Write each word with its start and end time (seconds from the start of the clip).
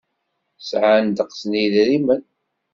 Sɛan 0.67 1.05
ddeqs 1.07 1.41
n 1.45 1.51
yedrimen. 1.61 2.23